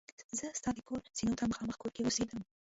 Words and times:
زه 0.37 0.45
ستا 0.59 0.69
د 0.75 0.79
کور 0.87 1.01
زینو 1.17 1.37
ته 1.39 1.43
مخامخ 1.51 1.75
کور 1.81 1.91
کې 1.95 2.05
اوسېدم. 2.05 2.39